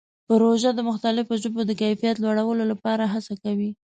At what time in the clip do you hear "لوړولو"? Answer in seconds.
2.23-2.63